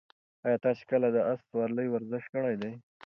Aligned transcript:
ایا 0.45 0.57
تاسي 0.65 0.83
کله 0.91 1.07
د 1.11 1.17
اس 1.31 1.39
سورلۍ 1.49 1.87
ورزش 1.89 2.23
کړی 2.33 2.55
دی؟ 2.61 2.71